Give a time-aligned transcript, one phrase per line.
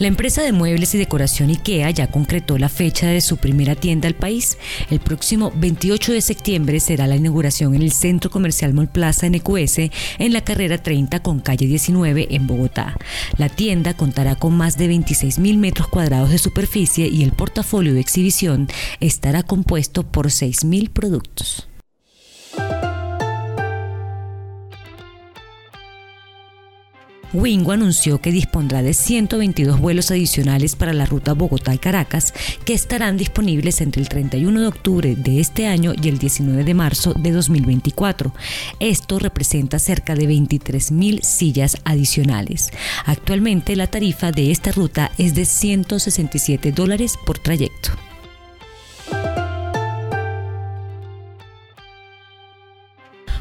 [0.00, 4.08] La empresa de muebles y decoración IKEA ya concretó la fecha de su primera tienda
[4.08, 4.56] al país.
[4.88, 9.90] El próximo 28 de septiembre será la inauguración en el Centro Comercial Mall Plaza NQS
[10.18, 12.96] en la carrera 30 con calle 19 en Bogotá.
[13.36, 17.92] La tienda contará con más de 26 mil metros cuadrados de superficie y el portafolio
[17.92, 18.68] de exhibición
[19.00, 21.69] estará compuesto por 6 mil productos.
[27.32, 32.34] Wingo anunció que dispondrá de 122 vuelos adicionales para la ruta Bogotá y Caracas
[32.64, 36.74] que estarán disponibles entre el 31 de octubre de este año y el 19 de
[36.74, 38.34] marzo de 2024.
[38.80, 42.70] Esto representa cerca de 23.000 sillas adicionales.
[43.06, 48.09] Actualmente la tarifa de esta ruta es de 167 dólares por trayecto.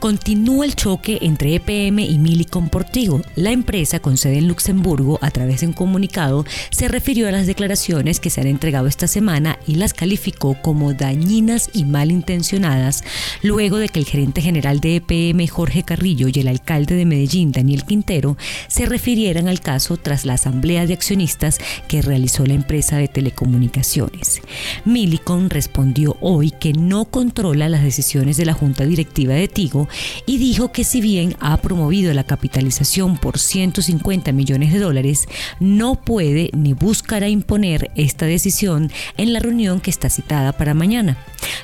[0.00, 3.20] Continúa el choque entre EPM y Milicom Portigo.
[3.36, 7.46] La empresa con sede en Luxemburgo, a través de un comunicado, se refirió a las
[7.46, 13.04] declaraciones que se han entregado esta semana y las calificó como dañinas y malintencionadas,
[13.42, 17.52] luego de que el gerente general de EPM, Jorge Carrillo, y el alcalde de Medellín,
[17.52, 22.96] Daniel Quintero, se refirieran al caso tras la asamblea de accionistas que realizó la empresa
[22.96, 24.40] de telecomunicaciones.
[24.86, 29.89] Milicom respondió hoy que no controla las decisiones de la junta directiva de Tigo
[30.26, 35.96] y dijo que si bien ha promovido la capitalización por 150 millones de dólares, no
[35.96, 41.18] puede ni buscará imponer esta decisión en la reunión que está citada para mañana.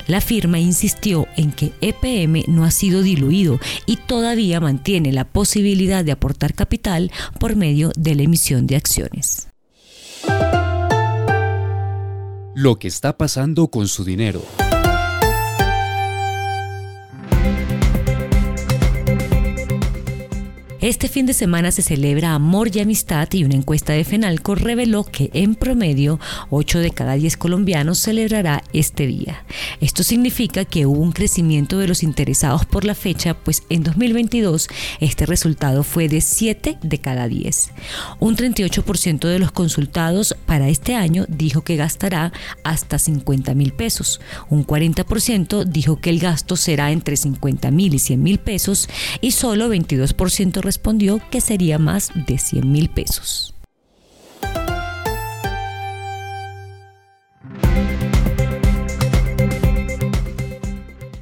[0.07, 6.03] La firma insistió en que EPM no ha sido diluido y todavía mantiene la posibilidad
[6.05, 9.47] de aportar capital por medio de la emisión de acciones.
[12.55, 14.41] Lo que está pasando con su dinero.
[20.79, 25.03] Este fin de semana se celebra Amor y Amistad y una encuesta de Fenalco reveló
[25.05, 26.19] que en promedio
[26.51, 29.43] 8 de cada 10 colombianos celebrará este día.
[29.81, 34.67] Esto significa que hubo un crecimiento de los interesados por la fecha, pues en 2022
[34.99, 37.71] este resultado fue de 7 de cada 10.
[38.19, 42.31] Un 38% de los consultados para este año dijo que gastará
[42.63, 44.21] hasta 50 mil pesos.
[44.47, 48.87] Un 40% dijo que el gasto será entre 50 mil y 100 mil pesos
[49.21, 53.56] y solo 22% respondió que sería más de 100 mil pesos.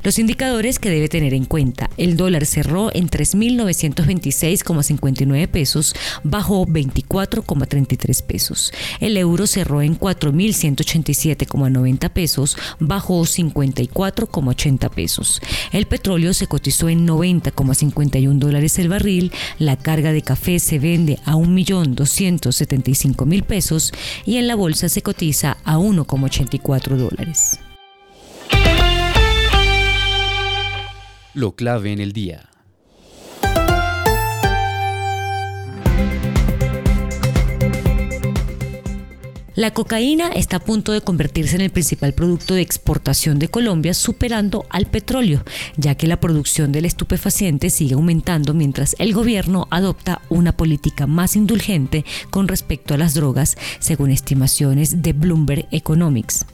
[0.05, 1.89] Los indicadores que debe tener en cuenta.
[1.97, 8.71] El dólar cerró en 3.926,59 pesos, bajó 24,33 pesos.
[8.99, 15.41] El euro cerró en 4.187,90 pesos, bajó 54,80 pesos.
[15.71, 19.31] El petróleo se cotizó en 90,51 dólares el barril.
[19.57, 23.91] La carga de café se vende a 1.275.000 pesos
[24.23, 27.57] y en la bolsa se cotiza a 1,84 dólares.
[31.35, 32.54] Lo clave en el día.
[39.55, 43.93] La cocaína está a punto de convertirse en el principal producto de exportación de Colombia,
[43.93, 45.45] superando al petróleo,
[45.77, 51.37] ya que la producción del estupefaciente sigue aumentando mientras el gobierno adopta una política más
[51.37, 56.45] indulgente con respecto a las drogas, según estimaciones de Bloomberg Economics.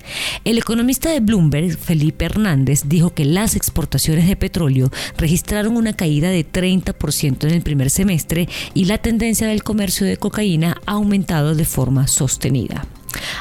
[0.43, 6.29] El economista de Bloomberg, Felipe Hernández, dijo que las exportaciones de petróleo registraron una caída
[6.29, 11.55] de 30% en el primer semestre y la tendencia del comercio de cocaína ha aumentado
[11.55, 12.85] de forma sostenida.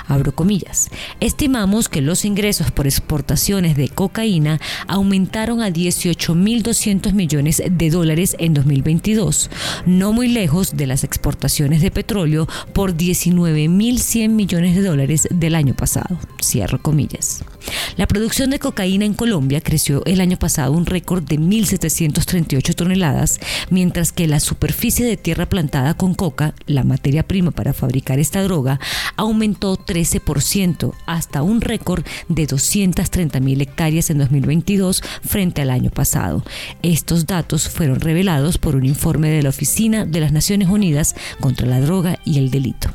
[0.06, 0.88] Abro comillas.
[1.20, 8.54] Estimamos que los ingresos por exportaciones de cocaína aumentaron a 18.200 millones de dólares en
[8.54, 9.50] 2022,
[9.86, 15.74] no muy lejos de las exportaciones de petróleo por 19.100 millones de dólares del año
[15.74, 16.18] pasado.
[16.42, 17.44] Cierro comillas.
[18.00, 23.40] La producción de cocaína en Colombia creció el año pasado un récord de 1.738 toneladas,
[23.68, 28.42] mientras que la superficie de tierra plantada con coca, la materia prima para fabricar esta
[28.42, 28.80] droga,
[29.16, 36.42] aumentó 13% hasta un récord de 230.000 hectáreas en 2022 frente al año pasado.
[36.82, 41.66] Estos datos fueron revelados por un informe de la Oficina de las Naciones Unidas contra
[41.66, 42.94] la Droga y el Delito.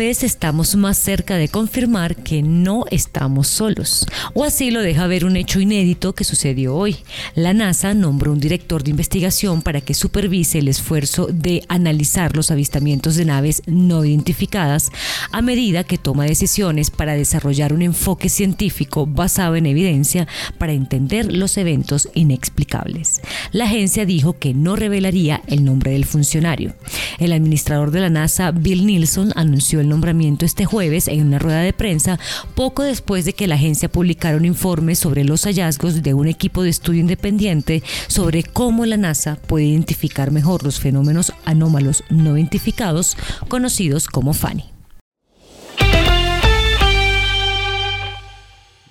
[0.00, 4.06] Vez estamos más cerca de confirmar que no estamos solos.
[4.32, 6.96] O así lo deja ver un hecho inédito que sucedió hoy.
[7.34, 12.50] La NASA nombró un director de investigación para que supervise el esfuerzo de analizar los
[12.50, 14.90] avistamientos de naves no identificadas
[15.32, 20.26] a medida que toma decisiones para desarrollar un enfoque científico basado en evidencia
[20.56, 23.20] para entender los eventos inexplicables.
[23.52, 26.72] La agencia dijo que no revelaría el nombre del funcionario.
[27.18, 31.60] El administrador de la NASA, Bill Nilsson, anunció el nombramiento este jueves en una rueda
[31.60, 32.18] de prensa
[32.54, 36.62] poco después de que la agencia publicara un informe sobre los hallazgos de un equipo
[36.62, 43.16] de estudio independiente sobre cómo la NASA puede identificar mejor los fenómenos anómalos no identificados
[43.48, 44.64] conocidos como FANI.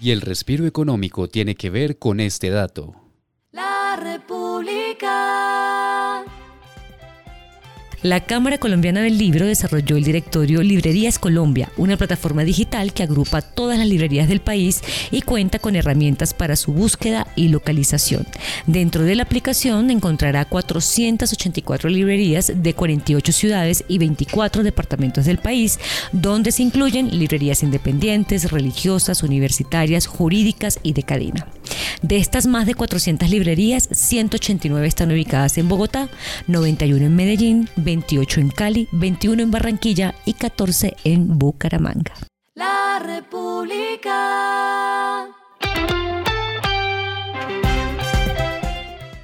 [0.01, 3.08] Y el respiro económico tiene que ver con este dato.
[8.01, 13.41] La Cámara Colombiana del Libro desarrolló el directorio Librerías Colombia, una plataforma digital que agrupa
[13.41, 14.81] todas las librerías del país
[15.11, 18.25] y cuenta con herramientas para su búsqueda y localización.
[18.67, 25.77] Dentro de la aplicación encontrará 484 librerías de 48 ciudades y 24 departamentos del país,
[26.13, 31.47] donde se incluyen librerías independientes, religiosas, universitarias, jurídicas y de cadena.
[32.01, 36.07] De estas más de 400 librerías, 189 están ubicadas en Bogotá,
[36.47, 42.13] 91 en Medellín, 28 en Cali, 21 en Barranquilla y 14 en Bucaramanga.
[42.55, 44.19] La República.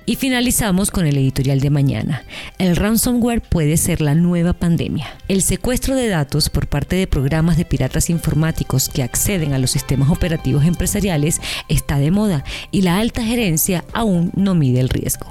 [0.07, 2.24] Y finalizamos con el editorial de mañana.
[2.60, 5.07] El ransomware puede ser la nueva pandemia.
[5.28, 9.72] El secuestro de datos por parte de programas de piratas informáticos que acceden a los
[9.72, 15.28] sistemas operativos empresariales está de moda y la alta gerencia aún no mide el riesgo.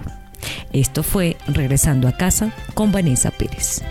[0.73, 3.83] Esto fue Regresando a casa con Vanessa Pérez.